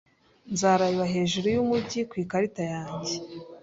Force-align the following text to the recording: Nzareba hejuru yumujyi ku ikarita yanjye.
Nzareba 0.53 1.03
hejuru 1.13 1.45
yumujyi 1.55 1.99
ku 2.09 2.15
ikarita 2.23 2.63
yanjye. 2.73 3.13